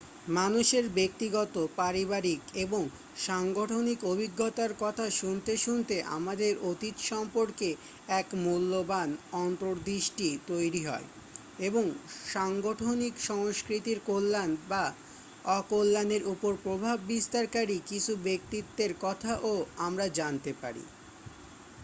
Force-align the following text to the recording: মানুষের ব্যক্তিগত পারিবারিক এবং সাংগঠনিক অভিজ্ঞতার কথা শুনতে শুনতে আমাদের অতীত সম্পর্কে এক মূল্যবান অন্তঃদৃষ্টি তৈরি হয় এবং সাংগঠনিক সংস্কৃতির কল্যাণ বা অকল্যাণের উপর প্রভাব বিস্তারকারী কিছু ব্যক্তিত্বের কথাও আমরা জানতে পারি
মানুষের 0.35 0.85
ব্যক্তিগত 0.95 1.55
পারিবারিক 1.75 2.41
এবং 2.55 2.83
সাংগঠনিক 3.19 3.99
অভিজ্ঞতার 4.05 4.71
কথা 4.79 5.05
শুনতে 5.11 5.53
শুনতে 5.57 5.95
আমাদের 6.17 6.53
অতীত 6.63 6.95
সম্পর্কে 7.11 7.69
এক 8.19 8.27
মূল্যবান 8.43 9.09
অন্তঃদৃষ্টি 9.39 10.29
তৈরি 10.47 10.81
হয় 10.85 11.07
এবং 11.59 11.85
সাংগঠনিক 12.31 13.13
সংস্কৃতির 13.29 13.99
কল্যাণ 14.05 14.51
বা 14.69 14.83
অকল্যাণের 15.55 16.23
উপর 16.33 16.51
প্রভাব 16.63 16.97
বিস্তারকারী 17.07 17.77
কিছু 17.89 18.11
ব্যক্তিত্বের 18.23 18.91
কথাও 19.01 19.51
আমরা 19.77 20.05
জানতে 20.19 20.51
পারি 20.61 20.83